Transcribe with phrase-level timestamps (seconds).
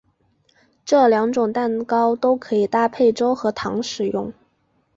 [0.83, 4.33] 这两种蛋糕都可以搭配粥和糖食用。